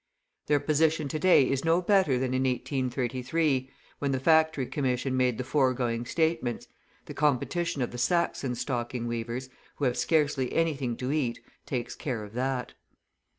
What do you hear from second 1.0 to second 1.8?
to day is no